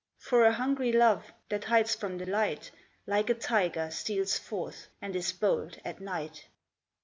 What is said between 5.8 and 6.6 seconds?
at night.'